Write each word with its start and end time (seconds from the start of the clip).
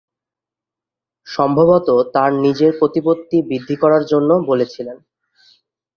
সম্ভবত 1.27 1.87
তাঁর 2.13 2.31
নিজের 2.45 2.71
প্রতিপত্তি 2.79 3.37
বৃদ্ধি 3.49 3.75
করার 3.75 4.03
জন্য 4.11 4.29
বলেছিলেন। 4.49 4.97